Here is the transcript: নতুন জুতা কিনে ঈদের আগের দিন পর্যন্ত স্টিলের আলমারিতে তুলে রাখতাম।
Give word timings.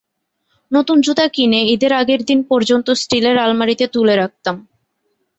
নতুন 0.71 0.97
জুতা 1.01 1.25
কিনে 1.27 1.61
ঈদের 1.73 1.91
আগের 1.93 2.21
দিন 2.23 2.39
পর্যন্ত 2.43 2.87
স্টিলের 3.01 3.37
আলমারিতে 3.37 3.85
তুলে 3.87 4.15
রাখতাম। 4.15 4.55